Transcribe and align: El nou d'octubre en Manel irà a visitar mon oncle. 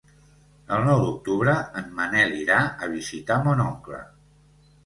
El 0.77 0.85
nou 0.87 1.01
d'octubre 1.07 1.53
en 1.81 1.93
Manel 1.99 2.35
irà 2.39 2.65
a 2.87 2.91
visitar 2.97 3.41
mon 3.49 3.63
oncle. 3.71 4.05